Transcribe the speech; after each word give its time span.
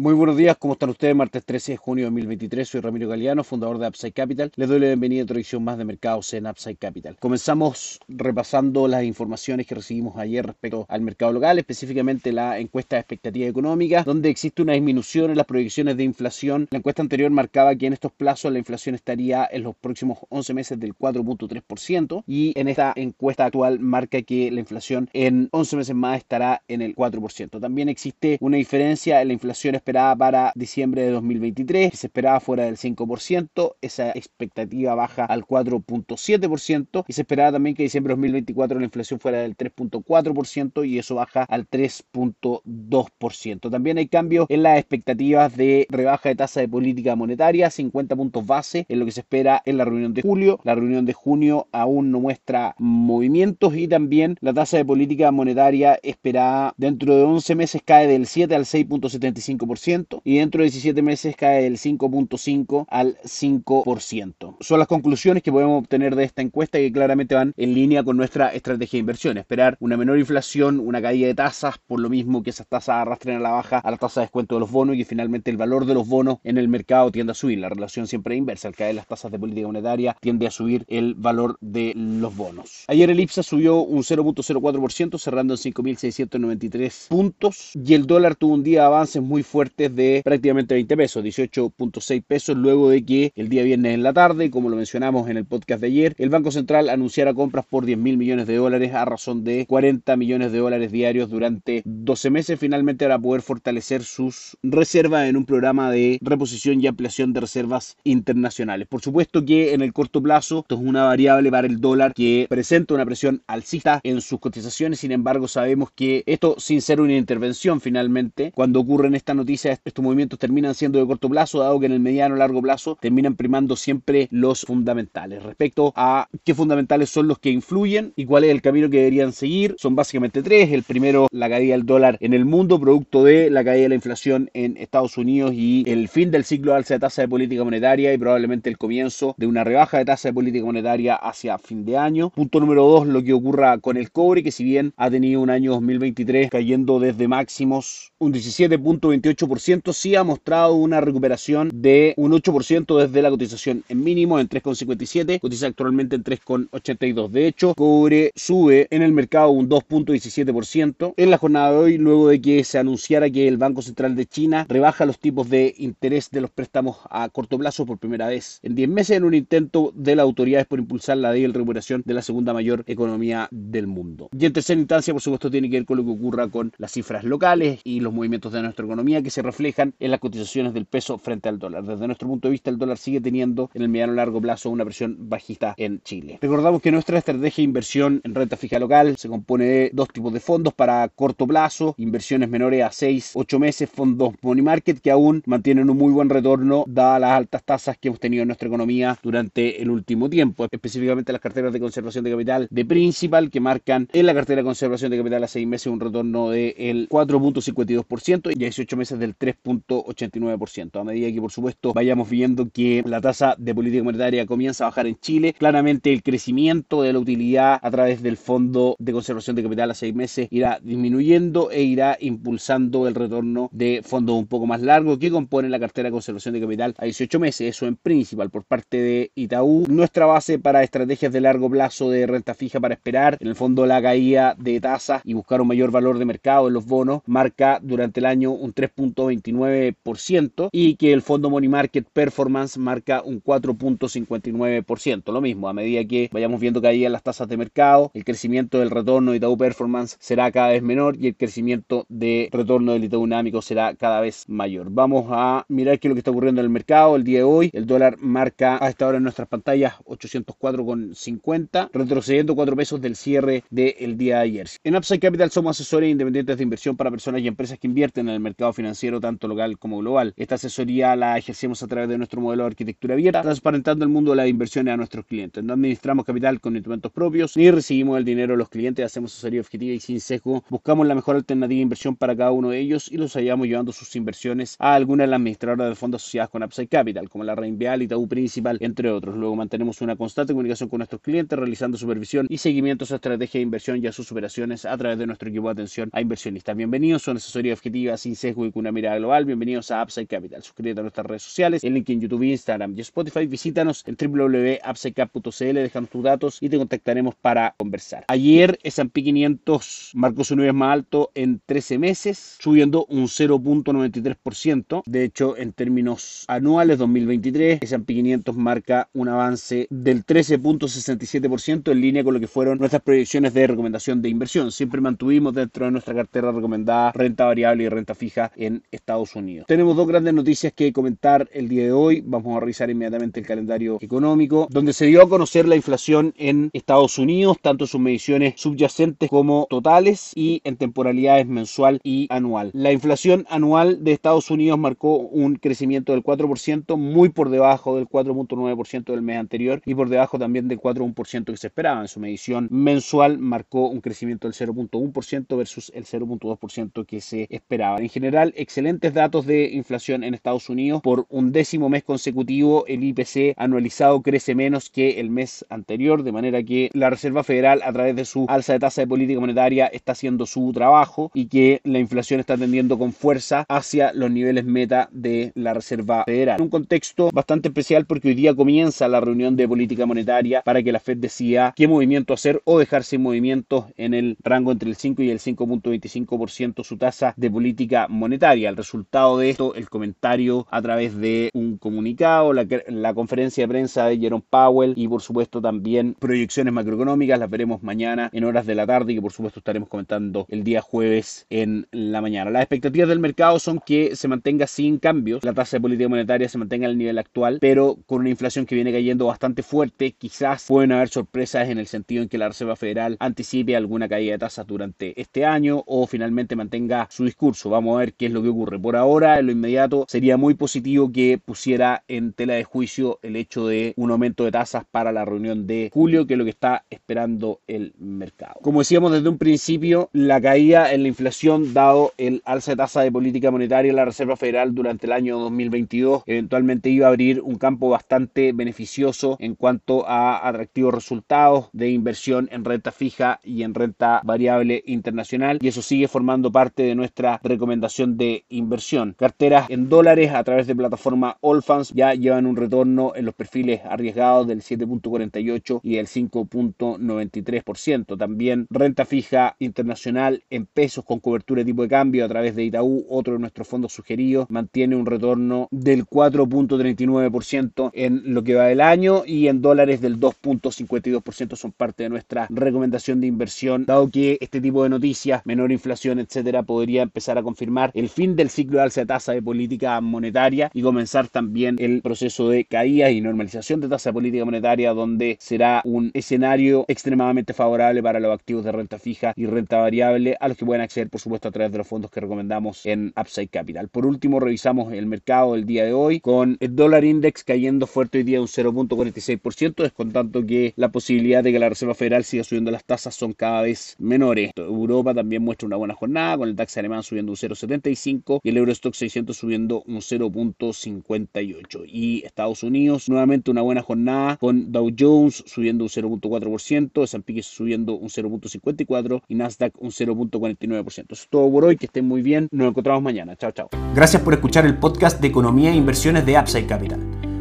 Muy 0.00 0.14
buenos 0.14 0.38
días, 0.38 0.56
¿cómo 0.56 0.72
están 0.72 0.88
ustedes? 0.88 1.14
Martes 1.14 1.44
13 1.44 1.72
de 1.72 1.76
junio 1.76 2.04
de 2.04 2.06
2023, 2.06 2.66
soy 2.66 2.80
Ramiro 2.80 3.06
Galeano, 3.06 3.44
fundador 3.44 3.76
de 3.76 3.86
Upside 3.86 4.14
Capital. 4.14 4.50
Les 4.56 4.66
doy 4.66 4.80
la 4.80 4.86
bienvenida 4.86 5.20
a 5.20 5.24
otra 5.24 5.36
edición 5.36 5.62
más 5.62 5.76
de 5.76 5.84
mercados 5.84 6.32
en 6.32 6.46
Upside 6.46 6.76
Capital. 6.76 7.18
Comenzamos 7.20 8.00
repasando 8.08 8.88
las 8.88 9.04
informaciones 9.04 9.66
que 9.66 9.74
recibimos 9.74 10.16
ayer 10.16 10.46
respecto 10.46 10.86
al 10.88 11.02
mercado 11.02 11.34
local, 11.34 11.58
específicamente 11.58 12.32
la 12.32 12.58
encuesta 12.58 12.96
de 12.96 13.00
expectativa 13.00 13.46
económica, 13.46 14.02
donde 14.02 14.30
existe 14.30 14.62
una 14.62 14.72
disminución 14.72 15.32
en 15.32 15.36
las 15.36 15.44
proyecciones 15.44 15.98
de 15.98 16.04
inflación. 16.04 16.66
La 16.70 16.78
encuesta 16.78 17.02
anterior 17.02 17.30
marcaba 17.30 17.76
que 17.76 17.84
en 17.84 17.92
estos 17.92 18.12
plazos 18.12 18.50
la 18.50 18.58
inflación 18.58 18.94
estaría 18.94 19.46
en 19.52 19.64
los 19.64 19.76
próximos 19.76 20.20
11 20.30 20.54
meses 20.54 20.80
del 20.80 20.94
4.3% 20.94 22.24
y 22.26 22.58
en 22.58 22.68
esta 22.68 22.94
encuesta 22.96 23.44
actual 23.44 23.80
marca 23.80 24.22
que 24.22 24.50
la 24.50 24.60
inflación 24.60 25.10
en 25.12 25.50
11 25.52 25.76
meses 25.76 25.94
más 25.94 26.16
estará 26.16 26.62
en 26.68 26.80
el 26.80 26.96
4%. 26.96 27.60
También 27.60 27.90
existe 27.90 28.38
una 28.40 28.56
diferencia 28.56 29.20
en 29.20 29.28
la 29.28 29.34
inflación 29.34 29.74
esperada 29.90 30.14
para 30.14 30.52
diciembre 30.54 31.02
de 31.02 31.10
2023, 31.10 31.90
que 31.90 31.96
se 31.96 32.06
esperaba 32.06 32.38
fuera 32.38 32.64
del 32.64 32.76
5%, 32.76 33.74
esa 33.80 34.10
expectativa 34.10 34.94
baja 34.94 35.24
al 35.24 35.44
4.7% 35.44 37.04
y 37.08 37.12
se 37.12 37.22
esperaba 37.22 37.50
también 37.50 37.74
que 37.74 37.82
diciembre 37.82 38.12
de 38.12 38.14
2024 38.14 38.78
la 38.78 38.84
inflación 38.84 39.18
fuera 39.18 39.38
del 39.38 39.56
3.4% 39.56 40.88
y 40.88 41.00
eso 41.00 41.16
baja 41.16 41.42
al 41.42 41.68
3.2%. 41.68 43.68
También 43.68 43.98
hay 43.98 44.06
cambios 44.06 44.46
en 44.48 44.62
las 44.62 44.78
expectativas 44.78 45.56
de 45.56 45.88
rebaja 45.90 46.28
de 46.28 46.36
tasa 46.36 46.60
de 46.60 46.68
política 46.68 47.16
monetaria, 47.16 47.68
50 47.68 48.14
puntos 48.14 48.46
base 48.46 48.86
en 48.88 49.00
lo 49.00 49.06
que 49.06 49.12
se 49.12 49.20
espera 49.20 49.60
en 49.64 49.76
la 49.76 49.84
reunión 49.84 50.14
de 50.14 50.22
julio. 50.22 50.60
La 50.62 50.76
reunión 50.76 51.04
de 51.04 51.14
junio 51.14 51.66
aún 51.72 52.12
no 52.12 52.20
muestra 52.20 52.76
movimientos 52.78 53.74
y 53.74 53.88
también 53.88 54.36
la 54.40 54.54
tasa 54.54 54.76
de 54.76 54.84
política 54.84 55.32
monetaria 55.32 55.98
esperada 56.04 56.74
dentro 56.76 57.16
de 57.16 57.24
11 57.24 57.56
meses 57.56 57.82
cae 57.84 58.06
del 58.06 58.26
7 58.26 58.54
al 58.54 58.66
6.75% 58.66 59.79
y 60.24 60.38
dentro 60.38 60.62
de 60.62 60.64
17 60.70 61.00
meses 61.00 61.34
cae 61.36 61.62
del 61.62 61.78
5.5 61.78 62.84
al 62.88 63.16
5%. 63.24 64.56
Son 64.60 64.78
las 64.78 64.88
conclusiones 64.88 65.42
que 65.42 65.50
podemos 65.50 65.80
obtener 65.80 66.16
de 66.16 66.24
esta 66.24 66.42
encuesta 66.42 66.78
que 66.78 66.92
claramente 66.92 67.34
van 67.34 67.54
en 67.56 67.72
línea 67.72 68.04
con 68.04 68.18
nuestra 68.18 68.48
estrategia 68.48 68.98
de 68.98 69.00
inversión. 69.00 69.38
Esperar 69.38 69.78
una 69.80 69.96
menor 69.96 70.18
inflación, 70.18 70.80
una 70.80 71.00
caída 71.00 71.28
de 71.28 71.34
tasas, 71.34 71.78
por 71.78 71.98
lo 71.98 72.10
mismo 72.10 72.42
que 72.42 72.50
esas 72.50 72.66
tasas 72.66 72.96
arrastren 72.96 73.36
a 73.36 73.40
la 73.40 73.50
baja 73.50 73.78
a 73.78 73.90
la 73.90 73.96
tasa 73.96 74.20
de 74.20 74.26
descuento 74.26 74.56
de 74.56 74.60
los 74.60 74.70
bonos 74.70 74.96
y 74.96 74.98
que 74.98 75.04
finalmente 75.06 75.50
el 75.50 75.56
valor 75.56 75.86
de 75.86 75.94
los 75.94 76.06
bonos 76.06 76.38
en 76.44 76.58
el 76.58 76.68
mercado 76.68 77.10
tiende 77.10 77.30
a 77.32 77.34
subir. 77.34 77.58
La 77.58 77.70
relación 77.70 78.06
siempre 78.06 78.34
es 78.34 78.38
inversa. 78.38 78.68
Al 78.68 78.76
caer 78.76 78.94
las 78.94 79.06
tasas 79.06 79.32
de 79.32 79.38
política 79.38 79.66
monetaria 79.66 80.14
tiende 80.20 80.46
a 80.46 80.50
subir 80.50 80.84
el 80.88 81.14
valor 81.14 81.56
de 81.62 81.94
los 81.96 82.36
bonos. 82.36 82.84
Ayer 82.88 83.08
el 83.08 83.20
IPSA 83.20 83.42
subió 83.42 83.80
un 83.80 84.02
0.04% 84.02 85.18
cerrando 85.18 85.54
en 85.54 85.58
5.693 85.58 87.08
puntos 87.08 87.72
y 87.74 87.94
el 87.94 88.06
dólar 88.06 88.34
tuvo 88.34 88.54
un 88.54 88.62
día 88.62 88.80
de 88.80 88.86
avances 88.86 89.22
muy 89.22 89.42
fuerte 89.42 89.69
de 89.76 90.22
prácticamente 90.24 90.74
20 90.74 90.96
pesos, 90.96 91.24
18.6 91.24 92.22
pesos, 92.26 92.56
luego 92.56 92.90
de 92.90 93.04
que 93.04 93.32
el 93.36 93.48
día 93.48 93.62
viernes 93.62 93.94
en 93.94 94.02
la 94.02 94.12
tarde, 94.12 94.50
como 94.50 94.68
lo 94.68 94.76
mencionamos 94.76 95.28
en 95.28 95.36
el 95.36 95.44
podcast 95.44 95.80
de 95.80 95.86
ayer, 95.86 96.14
el 96.18 96.28
Banco 96.28 96.50
Central 96.50 96.88
anunciara 96.88 97.34
compras 97.34 97.64
por 97.66 97.86
10 97.86 97.98
mil 97.98 98.18
millones 98.18 98.46
de 98.46 98.56
dólares 98.56 98.94
a 98.94 99.04
razón 99.04 99.44
de 99.44 99.66
40 99.66 100.16
millones 100.16 100.52
de 100.52 100.58
dólares 100.58 100.92
diarios 100.92 101.30
durante 101.30 101.82
12 101.84 102.30
meses, 102.30 102.58
finalmente 102.58 103.04
para 103.04 103.18
poder 103.18 103.42
fortalecer 103.42 104.04
sus 104.04 104.56
reservas 104.62 105.28
en 105.28 105.36
un 105.36 105.44
programa 105.44 105.90
de 105.90 106.18
reposición 106.20 106.80
y 106.80 106.86
ampliación 106.86 107.32
de 107.32 107.40
reservas 107.40 107.96
internacionales. 108.04 108.88
Por 108.88 109.00
supuesto 109.00 109.44
que 109.44 109.74
en 109.74 109.82
el 109.82 109.92
corto 109.92 110.22
plazo 110.22 110.60
esto 110.60 110.74
es 110.74 110.80
una 110.80 111.04
variable 111.04 111.50
para 111.50 111.66
el 111.66 111.80
dólar 111.80 112.14
que 112.14 112.46
presenta 112.48 112.94
una 112.94 113.06
presión 113.06 113.42
alcista 113.46 114.00
en 114.02 114.20
sus 114.20 114.40
cotizaciones, 114.40 115.00
sin 115.00 115.12
embargo 115.12 115.48
sabemos 115.48 115.90
que 115.92 116.22
esto 116.26 116.56
sin 116.58 116.82
ser 116.82 117.00
una 117.00 117.16
intervención 117.16 117.80
finalmente, 117.80 118.52
cuando 118.54 118.80
ocurren 118.80 119.14
esta 119.14 119.34
estos 119.64 120.02
movimientos 120.02 120.38
terminan 120.38 120.74
siendo 120.74 120.98
de 120.98 121.06
corto 121.06 121.28
plazo, 121.28 121.60
dado 121.60 121.78
que 121.80 121.86
en 121.86 121.92
el 121.92 122.00
mediano 122.00 122.34
o 122.34 122.38
largo 122.38 122.62
plazo 122.62 122.96
terminan 123.00 123.36
primando 123.36 123.76
siempre 123.76 124.28
los 124.30 124.62
fundamentales. 124.62 125.42
Respecto 125.42 125.92
a 125.96 126.28
qué 126.44 126.54
fundamentales 126.54 127.10
son 127.10 127.28
los 127.28 127.38
que 127.38 127.50
influyen 127.50 128.12
y 128.16 128.24
cuál 128.24 128.44
es 128.44 128.50
el 128.50 128.62
camino 128.62 128.90
que 128.90 128.98
deberían 128.98 129.32
seguir, 129.32 129.74
son 129.78 129.94
básicamente 129.94 130.42
tres. 130.42 130.70
El 130.72 130.82
primero, 130.82 131.28
la 131.30 131.48
caída 131.48 131.72
del 131.72 131.86
dólar 131.86 132.16
en 132.20 132.34
el 132.34 132.44
mundo, 132.44 132.80
producto 132.80 133.24
de 133.24 133.50
la 133.50 133.64
caída 133.64 133.84
de 133.84 133.88
la 133.90 133.94
inflación 133.94 134.50
en 134.54 134.76
Estados 134.76 135.16
Unidos 135.18 135.52
y 135.54 135.84
el 135.86 136.08
fin 136.08 136.30
del 136.30 136.44
ciclo 136.44 136.72
de 136.72 136.78
alza 136.78 136.94
de 136.94 137.00
tasa 137.00 137.22
de 137.22 137.28
política 137.28 137.64
monetaria 137.64 138.12
y 138.12 138.18
probablemente 138.18 138.70
el 138.70 138.78
comienzo 138.78 139.34
de 139.36 139.46
una 139.46 139.64
rebaja 139.64 139.98
de 139.98 140.04
tasa 140.04 140.28
de 140.28 140.34
política 140.34 140.64
monetaria 140.64 141.14
hacia 141.14 141.58
fin 141.58 141.84
de 141.84 141.96
año. 141.96 142.30
Punto 142.30 142.60
número 142.60 142.86
dos, 142.86 143.06
lo 143.06 143.22
que 143.22 143.32
ocurra 143.32 143.78
con 143.78 143.96
el 143.96 144.10
cobre, 144.10 144.42
que 144.42 144.52
si 144.52 144.64
bien 144.64 144.92
ha 144.96 145.10
tenido 145.10 145.40
un 145.40 145.50
año 145.50 145.72
2023 145.72 146.50
cayendo 146.50 147.00
desde 147.00 147.28
máximos 147.28 148.12
un 148.18 148.32
17.28% 148.32 149.49
sí 149.58 150.14
ha 150.14 150.24
mostrado 150.24 150.74
una 150.74 151.00
recuperación 151.00 151.70
de 151.74 152.14
un 152.16 152.32
8% 152.32 152.98
desde 152.98 153.22
la 153.22 153.30
cotización 153.30 153.84
en 153.88 154.02
mínimo 154.02 154.38
en 154.38 154.48
3,57, 154.48 155.40
cotiza 155.40 155.66
actualmente 155.66 156.16
en 156.16 156.24
3,82. 156.24 157.28
De 157.30 157.46
hecho, 157.46 157.74
cobre 157.74 158.32
sube 158.34 158.86
en 158.90 159.02
el 159.02 159.12
mercado 159.12 159.50
un 159.50 159.68
2,17% 159.68 161.14
en 161.16 161.30
la 161.30 161.38
jornada 161.38 161.72
de 161.72 161.78
hoy, 161.78 161.98
luego 161.98 162.28
de 162.28 162.40
que 162.40 162.64
se 162.64 162.78
anunciara 162.78 163.30
que 163.30 163.48
el 163.48 163.56
Banco 163.56 163.82
Central 163.82 164.14
de 164.16 164.26
China 164.26 164.66
rebaja 164.68 165.04
los 165.04 165.18
tipos 165.18 165.48
de 165.50 165.74
interés 165.78 166.30
de 166.30 166.40
los 166.40 166.50
préstamos 166.50 166.98
a 167.10 167.28
corto 167.28 167.58
plazo 167.58 167.86
por 167.86 167.98
primera 167.98 168.28
vez 168.28 168.60
en 168.62 168.74
10 168.74 168.88
meses 168.88 169.16
en 169.16 169.24
un 169.24 169.34
intento 169.34 169.92
de 169.94 170.16
las 170.16 170.24
autoridades 170.24 170.66
por 170.66 170.78
impulsar 170.78 171.16
la 171.16 171.32
de 171.32 171.40
recuperación 171.48 172.02
de 172.04 172.14
la 172.14 172.22
segunda 172.22 172.52
mayor 172.52 172.84
economía 172.86 173.48
del 173.50 173.86
mundo. 173.86 174.28
Y 174.38 174.46
en 174.46 174.52
tercera 174.52 174.80
instancia, 174.80 175.12
por 175.12 175.22
supuesto, 175.22 175.50
tiene 175.50 175.70
que 175.70 175.78
ver 175.78 175.86
con 175.86 175.96
lo 175.96 176.04
que 176.04 176.10
ocurra 176.10 176.48
con 176.48 176.72
las 176.78 176.92
cifras 176.92 177.24
locales 177.24 177.80
y 177.84 178.00
los 178.00 178.12
movimientos 178.12 178.52
de 178.52 178.62
nuestra 178.62 178.84
economía 178.84 179.22
que 179.22 179.29
se 179.30 179.42
reflejan 179.42 179.94
en 179.98 180.10
las 180.10 180.20
cotizaciones 180.20 180.74
del 180.74 180.86
peso 180.86 181.18
frente 181.18 181.48
al 181.48 181.58
dólar. 181.58 181.84
Desde 181.84 182.06
nuestro 182.06 182.28
punto 182.28 182.48
de 182.48 182.52
vista, 182.52 182.70
el 182.70 182.78
dólar 182.78 182.98
sigue 182.98 183.20
teniendo 183.20 183.70
en 183.74 183.82
el 183.82 183.88
mediano 183.88 184.12
largo 184.14 184.40
plazo 184.40 184.70
una 184.70 184.84
presión 184.84 185.16
bajista 185.28 185.74
en 185.76 186.00
Chile. 186.02 186.38
Recordamos 186.40 186.82
que 186.82 186.92
nuestra 186.92 187.18
estrategia 187.18 187.62
de 187.62 187.64
inversión 187.64 188.20
en 188.24 188.34
renta 188.34 188.56
fija 188.56 188.78
local 188.78 189.16
se 189.16 189.28
compone 189.28 189.64
de 189.64 189.90
dos 189.92 190.08
tipos 190.08 190.32
de 190.32 190.40
fondos 190.40 190.74
para 190.74 191.08
corto 191.08 191.46
plazo, 191.46 191.94
inversiones 191.98 192.48
menores 192.48 192.82
a 192.82 192.90
6, 192.90 193.32
8 193.34 193.58
meses, 193.58 193.90
fondos 193.90 194.34
money 194.42 194.62
market 194.62 195.00
que 195.00 195.10
aún 195.10 195.42
mantienen 195.46 195.90
un 195.90 195.96
muy 195.96 196.12
buen 196.12 196.28
retorno 196.28 196.84
dadas 196.86 197.20
las 197.20 197.32
altas 197.32 197.62
tasas 197.64 197.98
que 197.98 198.08
hemos 198.08 198.20
tenido 198.20 198.42
en 198.42 198.48
nuestra 198.48 198.68
economía 198.68 199.18
durante 199.22 199.80
el 199.80 199.90
último 199.90 200.28
tiempo, 200.28 200.66
específicamente 200.70 201.32
las 201.32 201.40
carteras 201.40 201.72
de 201.72 201.80
conservación 201.80 202.24
de 202.24 202.30
capital 202.30 202.68
de 202.70 202.84
principal 202.84 203.50
que 203.50 203.60
marcan 203.60 204.08
en 204.12 204.26
la 204.26 204.34
cartera 204.34 204.62
de 204.62 204.64
conservación 204.64 205.10
de 205.10 205.18
capital 205.18 205.44
a 205.44 205.48
6 205.48 205.66
meses 205.66 205.86
un 205.86 206.00
retorno 206.00 206.50
del 206.50 207.08
4.52% 207.08 208.50
y 208.50 208.54
a 208.54 208.58
18 208.58 208.96
meses 208.96 209.18
del 209.20 209.36
3. 209.36 209.56
89%. 209.62 211.00
A 211.00 211.04
medida 211.04 211.32
que, 211.32 211.40
por 211.40 211.52
supuesto, 211.52 211.92
vayamos 211.92 212.28
viendo 212.28 212.70
que 212.70 213.02
la 213.06 213.20
tasa 213.20 213.54
de 213.58 213.74
política 213.74 214.02
monetaria 214.02 214.46
comienza 214.46 214.84
a 214.84 214.88
bajar 214.88 215.06
en 215.06 215.18
Chile, 215.18 215.54
claramente 215.58 216.12
el 216.12 216.22
crecimiento 216.22 217.02
de 217.02 217.12
la 217.12 217.18
utilidad 217.18 217.78
a 217.82 217.90
través 217.90 218.22
del 218.22 218.36
Fondo 218.36 218.96
de 218.98 219.12
Conservación 219.12 219.56
de 219.56 219.62
Capital 219.62 219.90
a 219.90 219.94
seis 219.94 220.14
meses 220.14 220.48
irá 220.50 220.78
disminuyendo 220.82 221.70
e 221.70 221.82
irá 221.82 222.16
impulsando 222.20 223.06
el 223.06 223.14
retorno 223.14 223.68
de 223.72 224.02
fondos 224.04 224.36
un 224.36 224.46
poco 224.46 224.66
más 224.66 224.80
largos 224.80 225.18
que 225.18 225.30
componen 225.30 225.70
la 225.70 225.80
cartera 225.80 226.08
de 226.08 226.12
conservación 226.12 226.54
de 226.54 226.60
capital 226.60 226.94
a 226.98 227.04
18 227.04 227.38
meses. 227.40 227.68
Eso 227.68 227.86
en 227.86 227.96
principal 227.96 228.50
por 228.50 228.64
parte 228.64 228.96
de 228.98 229.32
Itaú. 229.34 229.84
Nuestra 229.88 230.26
base 230.26 230.58
para 230.58 230.82
estrategias 230.82 231.32
de 231.32 231.40
largo 231.40 231.70
plazo 231.70 232.10
de 232.10 232.26
renta 232.26 232.54
fija 232.54 232.80
para 232.80 232.94
esperar, 232.94 233.36
en 233.40 233.48
el 233.48 233.54
fondo 233.54 233.86
la 233.86 234.02
caída 234.02 234.54
de 234.58 234.80
tasa 234.80 235.20
y 235.24 235.34
buscar 235.34 235.60
un 235.60 235.68
mayor 235.68 235.90
valor 235.90 236.18
de 236.18 236.24
mercado 236.24 236.68
en 236.68 236.74
los 236.74 236.86
bonos, 236.86 237.22
marca 237.26 237.78
durante 237.82 238.20
el 238.20 238.26
año 238.26 238.52
un 238.52 238.72
3.29 239.14 240.68
y 240.72 240.96
que 240.96 241.12
el 241.12 241.22
fondo 241.22 241.50
Money 241.50 241.68
Market 241.68 242.06
Performance 242.12 242.78
marca 242.78 243.22
un 243.22 243.42
4.59%. 243.42 245.32
Lo 245.32 245.40
mismo, 245.40 245.68
a 245.68 245.72
medida 245.72 246.04
que 246.04 246.28
vayamos 246.32 246.60
viendo 246.60 246.82
caídas 246.82 247.12
las 247.12 247.22
tasas 247.22 247.48
de 247.48 247.56
mercado, 247.56 248.10
el 248.14 248.24
crecimiento 248.24 248.78
del 248.78 248.90
retorno 248.90 249.30
de 249.30 249.38
Itaú 249.38 249.56
Performance 249.56 250.16
será 250.20 250.50
cada 250.50 250.68
vez 250.68 250.82
menor 250.82 251.16
y 251.18 251.28
el 251.28 251.36
crecimiento 251.36 252.06
de 252.08 252.48
retorno 252.52 252.92
del 252.92 253.04
Itaú 253.04 253.24
Dinámico 253.24 253.62
será 253.62 253.94
cada 253.94 254.20
vez 254.20 254.48
mayor. 254.48 254.88
Vamos 254.90 255.26
a 255.30 255.64
mirar 255.68 255.98
qué 255.98 256.08
es 256.08 256.10
lo 256.10 256.14
que 256.14 256.20
está 256.20 256.30
ocurriendo 256.30 256.60
en 256.60 256.66
el 256.66 256.70
mercado 256.70 257.16
el 257.16 257.24
día 257.24 257.38
de 257.38 257.44
hoy. 257.44 257.70
El 257.72 257.86
dólar 257.86 258.16
marca 258.20 258.78
a 258.80 258.88
esta 258.88 259.06
hora 259.06 259.16
en 259.18 259.22
nuestras 259.22 259.48
pantallas 259.48 259.94
804,50, 260.04 261.90
retrocediendo 261.92 262.54
4 262.54 262.76
pesos 262.76 263.00
del 263.00 263.16
cierre 263.16 263.64
del 263.70 264.16
día 264.16 264.36
de 264.36 264.42
ayer. 264.42 264.68
En 264.84 264.96
Upside 264.96 265.20
Capital 265.20 265.50
somos 265.50 265.76
asesores 265.76 266.10
independientes 266.10 266.56
de 266.56 266.62
inversión 266.62 266.96
para 266.96 267.10
personas 267.10 267.40
y 267.42 267.48
empresas 267.48 267.78
que 267.78 267.86
invierten 267.86 268.28
en 268.28 268.34
el 268.34 268.40
mercado 268.40 268.72
financiero 268.72 268.99
financiero 269.00 269.20
tanto 269.20 269.48
local 269.48 269.78
como 269.78 269.98
global. 269.98 270.34
Esta 270.36 270.56
asesoría 270.56 271.16
la 271.16 271.38
ejercemos 271.38 271.82
a 271.82 271.86
través 271.86 272.08
de 272.08 272.18
nuestro 272.18 272.40
modelo 272.40 272.64
de 272.64 272.68
arquitectura 272.68 273.14
abierta, 273.14 273.40
transparentando 273.40 274.04
el 274.04 274.10
mundo 274.10 274.32
de 274.32 274.36
las 274.36 274.48
inversiones 274.48 274.92
a 274.92 274.96
nuestros 274.96 275.24
clientes. 275.24 275.64
No 275.64 275.72
administramos 275.72 276.26
capital 276.26 276.60
con 276.60 276.76
instrumentos 276.76 277.10
propios, 277.10 277.56
ni 277.56 277.70
recibimos 277.70 278.18
el 278.18 278.24
dinero 278.24 278.52
de 278.52 278.58
los 278.58 278.68
clientes, 278.68 279.04
hacemos 279.04 279.32
asesoría 279.32 279.60
objetiva 279.60 279.94
y 279.94 280.00
sin 280.00 280.20
sesgo. 280.20 280.62
Buscamos 280.68 281.06
la 281.06 281.14
mejor 281.14 281.36
alternativa 281.36 281.78
de 281.78 281.82
inversión 281.82 282.14
para 282.14 282.36
cada 282.36 282.52
uno 282.52 282.70
de 282.70 282.78
ellos 282.78 283.10
y 283.10 283.16
los 283.16 283.34
ayudamos 283.36 283.66
llevando 283.66 283.92
sus 283.92 284.14
inversiones 284.16 284.76
a 284.78 284.94
algunas 284.94 285.24
de 285.24 285.30
las 285.30 285.38
administradoras 285.38 285.88
de 285.88 285.94
fondos 285.94 286.22
asociadas 286.22 286.50
con 286.50 286.62
Upside 286.62 286.88
Capital, 286.88 287.28
como 287.30 287.44
la 287.44 287.54
Reinvial 287.54 288.02
y 288.02 288.08
Tabú 288.08 288.28
Principal, 288.28 288.76
entre 288.80 289.10
otros. 289.10 289.34
Luego 289.34 289.56
mantenemos 289.56 290.00
una 290.02 290.16
constante 290.16 290.52
comunicación 290.52 290.90
con 290.90 290.98
nuestros 290.98 291.22
clientes, 291.22 291.58
realizando 291.58 291.96
supervisión 291.96 292.46
y 292.50 292.58
seguimiento 292.58 293.04
a 293.04 293.06
su 293.06 293.14
estrategia 293.14 293.60
de 293.60 293.62
inversión 293.62 294.02
y 294.02 294.06
a 294.06 294.12
sus 294.12 294.30
operaciones 294.30 294.84
a 294.84 294.96
través 294.98 295.18
de 295.18 295.26
nuestro 295.26 295.48
equipo 295.48 295.68
de 295.68 295.72
atención 295.72 296.10
a 296.12 296.20
inversionistas. 296.20 296.76
Bienvenidos 296.76 297.26
a 297.26 297.30
una 297.30 297.38
asesoría 297.38 297.72
objetiva 297.72 298.16
sin 298.18 298.36
sesgo 298.36 298.66
y 298.66 298.72
con 298.72 298.80
una 298.80 298.89
mirada 298.92 299.18
global. 299.18 299.44
Bienvenidos 299.44 299.90
a 299.90 300.02
Upside 300.02 300.26
Capital. 300.26 300.62
Suscríbete 300.62 301.00
a 301.00 301.02
nuestras 301.02 301.26
redes 301.26 301.42
sociales, 301.42 301.84
el 301.84 301.94
link 301.94 302.08
en 302.10 302.20
YouTube, 302.20 302.42
Instagram 302.42 302.94
y 302.96 303.00
Spotify. 303.00 303.46
Visítanos 303.46 304.04
en 304.06 304.16
www.upsidecap.cl, 304.16 305.74
déjanos 305.74 306.10
tus 306.10 306.22
datos 306.22 306.58
y 306.60 306.68
te 306.68 306.78
contactaremos 306.78 307.34
para 307.34 307.74
conversar. 307.76 308.24
Ayer 308.28 308.78
S&P 308.82 309.22
500 309.22 310.12
marcó 310.14 310.44
su 310.44 310.56
nivel 310.56 310.74
más 310.74 310.92
alto 310.92 311.30
en 311.34 311.60
13 311.64 311.98
meses, 311.98 312.56
subiendo 312.60 313.06
un 313.06 313.24
0.93%. 313.24 315.02
De 315.06 315.24
hecho, 315.24 315.56
en 315.56 315.72
términos 315.72 316.44
anuales 316.48 316.98
2023, 316.98 317.80
S&P 317.82 318.14
500 318.14 318.56
marca 318.56 319.08
un 319.12 319.28
avance 319.28 319.86
del 319.90 320.24
13.67% 320.24 321.92
en 321.92 322.00
línea 322.00 322.24
con 322.24 322.34
lo 322.34 322.40
que 322.40 322.48
fueron 322.48 322.78
nuestras 322.78 323.02
proyecciones 323.02 323.54
de 323.54 323.66
recomendación 323.66 324.22
de 324.22 324.28
inversión. 324.28 324.72
Siempre 324.72 325.00
mantuvimos 325.00 325.54
dentro 325.54 325.84
de 325.86 325.92
nuestra 325.92 326.14
cartera 326.14 326.52
recomendada 326.52 327.12
renta 327.12 327.44
variable 327.44 327.84
y 327.84 327.88
renta 327.88 328.14
fija 328.14 328.52
en 328.56 328.79
Estados 328.90 329.34
Unidos. 329.36 329.66
Tenemos 329.66 329.96
dos 329.96 330.06
grandes 330.06 330.34
noticias 330.34 330.72
que 330.72 330.92
comentar 330.92 331.48
el 331.52 331.68
día 331.68 331.84
de 331.84 331.92
hoy. 331.92 332.22
Vamos 332.24 332.56
a 332.56 332.60
revisar 332.60 332.90
inmediatamente 332.90 333.40
el 333.40 333.46
calendario 333.46 333.98
económico, 334.00 334.66
donde 334.70 334.92
se 334.92 335.06
dio 335.06 335.22
a 335.22 335.28
conocer 335.28 335.66
la 335.66 335.76
inflación 335.76 336.34
en 336.36 336.70
Estados 336.72 337.18
Unidos, 337.18 337.58
tanto 337.60 337.86
sus 337.86 338.00
mediciones 338.00 338.54
subyacentes 338.56 339.30
como 339.30 339.66
totales 339.70 340.32
y 340.34 340.60
en 340.64 340.76
temporalidades 340.76 341.46
mensual 341.46 342.00
y 342.02 342.26
anual. 342.30 342.70
La 342.72 342.92
inflación 342.92 343.46
anual 343.48 344.04
de 344.04 344.12
Estados 344.12 344.50
Unidos 344.50 344.78
marcó 344.78 345.16
un 345.16 345.56
crecimiento 345.56 346.12
del 346.12 346.22
4%, 346.22 346.96
muy 346.96 347.28
por 347.28 347.50
debajo 347.50 347.96
del 347.96 348.08
4.9% 348.08 349.04
del 349.04 349.22
mes 349.22 349.38
anterior 349.38 349.82
y 349.84 349.94
por 349.94 350.08
debajo 350.08 350.38
también 350.38 350.68
del 350.68 350.80
4.1% 350.80 351.44
que 351.46 351.56
se 351.56 351.66
esperaba. 351.66 352.00
En 352.00 352.08
su 352.08 352.20
medición 352.20 352.68
mensual 352.70 353.38
marcó 353.38 353.88
un 353.88 354.00
crecimiento 354.00 354.48
del 354.48 354.54
0.1% 354.54 355.56
versus 355.56 355.90
el 355.94 356.04
0.2% 356.04 357.06
que 357.06 357.20
se 357.20 357.46
esperaba. 357.50 357.98
En 357.98 358.08
general, 358.08 358.52
excelentes 358.70 359.12
datos 359.12 359.46
de 359.46 359.68
inflación 359.72 360.22
en 360.22 360.32
Estados 360.32 360.68
Unidos. 360.68 361.02
Por 361.02 361.26
un 361.28 361.50
décimo 361.50 361.88
mes 361.88 362.04
consecutivo, 362.04 362.84
el 362.86 363.02
IPC 363.02 363.54
anualizado 363.56 364.22
crece 364.22 364.54
menos 364.54 364.90
que 364.90 365.18
el 365.18 365.28
mes 365.28 365.66
anterior, 365.70 366.22
de 366.22 366.30
manera 366.30 366.62
que 366.62 366.88
la 366.92 367.10
Reserva 367.10 367.42
Federal, 367.42 367.80
a 367.82 367.92
través 367.92 368.14
de 368.14 368.24
su 368.24 368.46
alza 368.48 368.74
de 368.74 368.78
tasa 368.78 369.00
de 369.00 369.08
política 369.08 369.40
monetaria, 369.40 369.88
está 369.88 370.12
haciendo 370.12 370.46
su 370.46 370.70
trabajo 370.72 371.32
y 371.34 371.46
que 371.46 371.80
la 371.82 371.98
inflación 371.98 372.38
está 372.38 372.56
tendiendo 372.56 372.96
con 372.96 373.12
fuerza 373.12 373.64
hacia 373.68 374.12
los 374.12 374.30
niveles 374.30 374.64
meta 374.64 375.08
de 375.10 375.50
la 375.56 375.74
Reserva 375.74 376.22
Federal. 376.26 376.58
En 376.58 376.62
un 376.62 376.70
contexto 376.70 377.30
bastante 377.32 377.68
especial 377.68 378.06
porque 378.06 378.28
hoy 378.28 378.34
día 378.34 378.54
comienza 378.54 379.08
la 379.08 379.18
reunión 379.18 379.56
de 379.56 379.66
política 379.66 380.06
monetaria 380.06 380.62
para 380.62 380.80
que 380.84 380.92
la 380.92 381.00
Fed 381.00 381.16
decida 381.16 381.72
qué 381.74 381.88
movimiento 381.88 382.34
hacer 382.34 382.62
o 382.64 382.78
dejar 382.78 383.02
sin 383.02 383.20
movimiento 383.20 383.88
en 383.96 384.14
el 384.14 384.36
rango 384.44 384.70
entre 384.70 384.90
el 384.90 384.94
5 384.94 385.22
y 385.24 385.30
el 385.30 385.40
5.25% 385.40 386.84
su 386.84 386.96
tasa 386.96 387.34
de 387.36 387.50
política 387.50 388.06
monetaria. 388.08 388.59
El 388.68 388.76
resultado 388.76 389.38
de 389.38 389.50
esto, 389.50 389.74
el 389.74 389.88
comentario 389.88 390.66
a 390.70 390.82
través 390.82 391.16
de 391.16 391.50
un 391.54 391.78
comunicado, 391.78 392.52
la, 392.52 392.66
la 392.88 393.14
conferencia 393.14 393.64
de 393.64 393.68
prensa 393.68 394.06
de 394.06 394.18
Jerome 394.18 394.44
Powell 394.48 394.94
y 394.96 395.08
por 395.08 395.22
supuesto 395.22 395.60
también 395.60 396.14
proyecciones 396.18 396.72
macroeconómicas, 396.72 397.38
las 397.38 397.50
veremos 397.50 397.82
mañana 397.82 398.30
en 398.32 398.44
horas 398.44 398.66
de 398.66 398.74
la 398.74 398.86
tarde 398.86 399.12
y 399.12 399.16
que 399.16 399.22
por 399.22 399.32
supuesto 399.32 399.60
estaremos 399.60 399.88
comentando 399.88 400.46
el 400.48 400.64
día 400.64 400.80
jueves 400.80 401.46
en 401.50 401.86
la 401.90 402.20
mañana. 402.20 402.50
Las 402.50 402.62
expectativas 402.62 403.08
del 403.08 403.18
mercado 403.18 403.58
son 403.58 403.80
que 403.84 404.16
se 404.16 404.28
mantenga 404.28 404.66
sin 404.66 404.98
cambios, 404.98 405.44
la 405.44 405.52
tasa 405.52 405.76
de 405.76 405.80
política 405.80 406.08
monetaria 406.08 406.48
se 406.48 406.58
mantenga 406.58 406.86
al 406.86 406.98
nivel 406.98 407.18
actual, 407.18 407.58
pero 407.60 407.98
con 408.06 408.20
una 408.20 408.30
inflación 408.30 408.66
que 408.66 408.74
viene 408.74 408.92
cayendo 408.92 409.26
bastante 409.26 409.62
fuerte, 409.62 410.12
quizás 410.12 410.66
pueden 410.68 410.92
haber 410.92 411.08
sorpresas 411.08 411.68
en 411.68 411.78
el 411.78 411.86
sentido 411.86 412.22
en 412.22 412.28
que 412.28 412.38
la 412.38 412.48
Reserva 412.48 412.76
Federal 412.76 413.16
anticipe 413.20 413.76
alguna 413.76 414.08
caída 414.08 414.32
de 414.32 414.38
tasas 414.38 414.66
durante 414.66 415.20
este 415.20 415.44
año 415.44 415.82
o 415.86 416.06
finalmente 416.06 416.56
mantenga 416.56 417.08
su 417.10 417.24
discurso. 417.24 417.70
Vamos 417.70 417.96
a 417.96 418.00
ver 418.00 418.14
qué 418.14 418.26
es 418.26 418.32
lo 418.32 418.42
que 418.42 418.49
ocurre. 418.50 418.78
Por 418.78 418.96
ahora, 418.96 419.38
en 419.38 419.46
lo 419.46 419.52
inmediato, 419.52 420.04
sería 420.08 420.36
muy 420.36 420.54
positivo 420.54 421.10
que 421.12 421.38
pusiera 421.42 422.04
en 422.08 422.32
tela 422.32 422.54
de 422.54 422.64
juicio 422.64 423.18
el 423.22 423.36
hecho 423.36 423.66
de 423.66 423.94
un 423.96 424.10
aumento 424.10 424.44
de 424.44 424.52
tasas 424.52 424.84
para 424.90 425.12
la 425.12 425.24
reunión 425.24 425.66
de 425.66 425.90
julio, 425.92 426.26
que 426.26 426.34
es 426.34 426.38
lo 426.38 426.44
que 426.44 426.50
está 426.50 426.84
esperando 426.90 427.60
el 427.66 427.94
mercado. 427.98 428.54
Como 428.62 428.80
decíamos 428.80 429.12
desde 429.12 429.28
un 429.28 429.38
principio, 429.38 430.10
la 430.12 430.40
caída 430.40 430.92
en 430.92 431.02
la 431.02 431.08
inflación, 431.08 431.74
dado 431.74 432.12
el 432.18 432.42
alza 432.44 432.72
de 432.72 432.76
tasa 432.76 433.02
de 433.02 433.12
política 433.12 433.50
monetaria 433.50 433.90
en 433.90 433.96
la 433.96 434.04
Reserva 434.04 434.36
Federal 434.36 434.74
durante 434.74 435.06
el 435.06 435.12
año 435.12 435.38
2022, 435.38 436.22
eventualmente 436.26 436.90
iba 436.90 437.06
a 437.06 437.10
abrir 437.10 437.40
un 437.40 437.56
campo 437.56 437.88
bastante 437.88 438.52
beneficioso 438.52 439.36
en 439.40 439.54
cuanto 439.54 440.06
a 440.06 440.46
atractivos 440.48 440.94
resultados 440.94 441.68
de 441.72 441.90
inversión 441.90 442.48
en 442.52 442.64
renta 442.64 442.92
fija 442.92 443.40
y 443.42 443.62
en 443.62 443.74
renta 443.74 444.20
variable 444.24 444.82
internacional 444.86 445.58
y 445.60 445.68
eso 445.68 445.82
sigue 445.82 446.08
formando 446.08 446.52
parte 446.52 446.82
de 446.82 446.94
nuestra 446.94 447.40
recomendación 447.42 448.16
de 448.16 448.29
inversión. 448.48 449.14
Carteras 449.18 449.68
en 449.70 449.88
dólares 449.88 450.32
a 450.32 450.44
través 450.44 450.66
de 450.66 450.76
plataforma 450.76 451.38
Allfans 451.42 451.92
ya 451.92 452.14
llevan 452.14 452.46
un 452.46 452.56
retorno 452.56 453.12
en 453.14 453.24
los 453.24 453.34
perfiles 453.34 453.80
arriesgados 453.84 454.46
del 454.46 454.62
7.48 454.62 455.80
y 455.82 455.96
del 455.96 456.06
5.93%. 456.06 458.18
También 458.18 458.66
renta 458.70 459.04
fija 459.04 459.56
internacional 459.58 460.44
en 460.50 460.66
pesos 460.66 461.04
con 461.04 461.20
cobertura 461.20 461.60
de 461.60 461.66
tipo 461.66 461.82
de 461.82 461.88
cambio 461.88 462.24
a 462.24 462.28
través 462.28 462.54
de 462.54 462.64
Itaú, 462.64 463.06
otro 463.08 463.34
de 463.34 463.38
nuestros 463.38 463.68
fondos 463.68 463.92
sugeridos, 463.92 464.48
mantiene 464.50 464.96
un 464.96 465.06
retorno 465.06 465.68
del 465.70 466.06
4.39% 466.06 467.90
en 467.92 468.34
lo 468.34 468.44
que 468.44 468.54
va 468.54 468.66
del 468.66 468.80
año 468.80 469.22
y 469.26 469.48
en 469.48 469.62
dólares 469.62 470.00
del 470.00 470.18
2.52% 470.18 471.56
son 471.56 471.72
parte 471.72 472.04
de 472.04 472.08
nuestra 472.08 472.46
recomendación 472.50 473.20
de 473.20 473.26
inversión, 473.26 473.84
dado 473.86 474.10
que 474.10 474.38
este 474.40 474.60
tipo 474.60 474.82
de 474.82 474.88
noticias, 474.88 475.42
menor 475.44 475.72
inflación, 475.72 476.18
etcétera, 476.18 476.62
podría 476.62 477.02
empezar 477.02 477.38
a 477.38 477.42
confirmar 477.42 477.90
el 477.94 478.08
del 478.20 478.50
ciclo 478.50 478.76
de 478.76 478.82
alza 478.82 479.00
de 479.00 479.06
tasa 479.06 479.32
de 479.32 479.40
política 479.40 479.98
monetaria 480.02 480.70
y 480.74 480.82
comenzar 480.82 481.28
también 481.28 481.76
el 481.78 482.02
proceso 482.02 482.50
de 482.50 482.66
caída 482.66 483.10
y 483.10 483.22
normalización 483.22 483.80
de 483.80 483.88
tasa 483.88 484.10
de 484.10 484.14
política 484.14 484.44
monetaria, 484.44 484.92
donde 484.92 485.38
será 485.40 485.80
un 485.86 486.10
escenario 486.12 486.84
extremadamente 486.86 487.54
favorable 487.54 488.02
para 488.02 488.20
los 488.20 488.34
activos 488.34 488.64
de 488.64 488.72
renta 488.72 488.98
fija 488.98 489.32
y 489.36 489.46
renta 489.46 489.78
variable, 489.78 490.36
a 490.38 490.48
los 490.48 490.58
que 490.58 490.66
pueden 490.66 490.82
acceder, 490.82 491.08
por 491.08 491.20
supuesto, 491.20 491.48
a 491.48 491.50
través 491.50 491.72
de 491.72 491.78
los 491.78 491.88
fondos 491.88 492.10
que 492.10 492.20
recomendamos 492.20 492.84
en 492.84 493.14
Upside 493.16 493.48
Capital. 493.48 493.88
Por 493.88 494.04
último, 494.04 494.38
revisamos 494.38 494.92
el 494.92 495.06
mercado 495.06 495.54
del 495.54 495.64
día 495.64 495.86
de 495.86 495.94
hoy 495.94 496.20
con 496.20 496.58
el 496.60 496.76
dólar 496.76 497.04
index 497.04 497.42
cayendo 497.42 497.86
fuerte 497.86 498.18
hoy 498.18 498.24
día 498.24 498.40
un 498.40 498.48
0.46%, 498.48 499.82
descontando 499.82 500.44
que 500.44 500.74
la 500.76 500.90
posibilidad 500.90 501.42
de 501.42 501.52
que 501.52 501.58
la 501.58 501.70
Reserva 501.70 501.94
Federal 501.94 502.24
siga 502.24 502.44
subiendo 502.44 502.70
las 502.70 502.84
tasas 502.84 503.14
son 503.14 503.32
cada 503.32 503.62
vez 503.62 503.96
menores. 503.98 504.50
Europa 504.56 505.14
también 505.14 505.42
muestra 505.42 505.66
una 505.66 505.76
buena 505.76 505.94
jornada, 505.94 506.36
con 506.36 506.48
el 506.50 506.56
DAX 506.56 506.76
alemán 506.76 507.02
subiendo 507.02 507.32
un 507.32 507.36
0.75 507.36 508.09
y 508.42 508.48
el 508.48 508.56
Eurostock 508.56 508.94
600 508.94 509.36
subiendo 509.36 509.82
un 509.86 509.96
0.58. 509.96 511.84
Y 511.86 512.22
Estados 512.24 512.62
Unidos 512.62 513.08
nuevamente 513.08 513.50
una 513.50 513.62
buena 513.62 513.82
jornada 513.82 514.36
con 514.36 514.72
Dow 514.72 514.90
Jones 514.96 515.42
subiendo 515.46 515.84
un 515.84 515.90
0.4%, 515.90 517.04
S&P 517.04 517.42
subiendo 517.42 517.94
un 517.94 518.08
0.54 518.08 519.22
y 519.28 519.34
Nasdaq 519.34 519.80
un 519.80 519.90
0.49%. 519.90 520.88
Eso 520.88 521.04
es 521.10 521.28
todo 521.28 521.50
por 521.50 521.64
hoy, 521.64 521.76
que 521.76 521.86
estén 521.86 522.06
muy 522.06 522.22
bien, 522.22 522.48
nos 522.50 522.68
encontramos 522.68 523.02
mañana. 523.02 523.36
Chao, 523.36 523.52
chao. 523.52 523.68
Gracias 523.94 524.22
por 524.22 524.34
escuchar 524.34 524.66
el 524.66 524.78
podcast 524.78 525.20
de 525.20 525.28
Economía 525.28 525.70
e 525.70 525.76
Inversiones 525.76 526.26
de 526.26 526.38
Upside 526.38 526.66
Capital. 526.66 527.00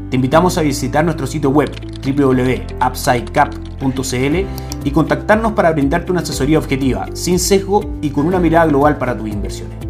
Te 0.10 0.16
invitamos 0.16 0.58
a 0.58 0.62
visitar 0.62 1.06
nuestro 1.06 1.28
sitio 1.28 1.52
web 1.52 1.70
www.upsidecap.cl 2.04 4.48
y 4.84 4.92
contactarnos 4.92 5.54
para 5.54 5.72
brindarte 5.72 6.12
una 6.12 6.22
asesoría 6.22 6.58
objetiva, 6.58 7.08
sin 7.14 7.38
sesgo 7.38 7.98
y 8.02 8.10
con 8.10 8.26
una 8.26 8.40
mirada 8.40 8.66
global 8.66 8.98
para 8.98 9.16
tus 9.16 9.30
inversiones. 9.30 9.89